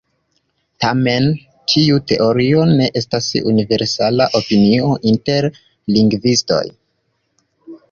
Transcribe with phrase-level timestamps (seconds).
[0.85, 1.27] Tamen,
[1.73, 5.51] tiu teorio ne estas universala opinio inter
[5.99, 6.65] lingvistoj.